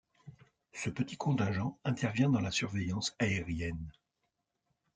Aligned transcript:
Ce 0.73 0.89
petit 0.89 1.15
contingent 1.15 1.77
intervient 1.83 2.31
dans 2.31 2.39
la 2.41 2.49
surveillance 2.49 3.15
aérienne. 3.19 3.91